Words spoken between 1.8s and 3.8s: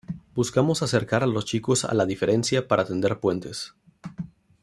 a la diferencia para tender puentes.